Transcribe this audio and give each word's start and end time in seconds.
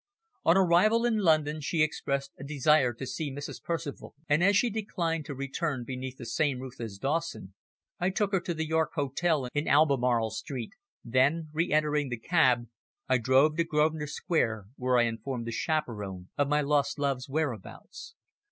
On 0.45 0.57
arrival 0.57 1.05
in 1.05 1.19
London 1.19 1.61
she 1.61 1.83
expressed 1.83 2.31
a 2.39 2.43
desire 2.43 2.91
to 2.91 3.05
see 3.05 3.31
Mrs. 3.31 3.61
Percival, 3.61 4.15
and 4.27 4.43
as 4.43 4.57
she 4.57 4.71
declined 4.71 5.25
to 5.25 5.35
return 5.35 5.83
beneath 5.83 6.17
the 6.17 6.25
same 6.25 6.57
roof 6.59 6.79
as 6.81 6.97
Dawson, 6.97 7.53
I 7.99 8.09
took 8.09 8.31
her 8.31 8.39
to 8.39 8.55
the 8.55 8.65
York 8.65 8.93
Hotel 8.95 9.47
in 9.53 9.67
Albemarle 9.67 10.31
Street, 10.31 10.71
then, 11.03 11.49
re 11.53 11.71
entering 11.71 12.09
the 12.09 12.17
cab, 12.17 12.67
I 13.07 13.19
drove 13.19 13.57
to 13.57 13.63
Grosvenor 13.63 14.07
Square, 14.07 14.69
where 14.75 14.97
I 14.97 15.03
informed 15.03 15.45
the 15.45 15.51
chaperon 15.51 16.31
of 16.35 16.47
my 16.49 16.61
lost 16.61 16.97
love's 16.97 17.29
whereabouts. 17.29 18.15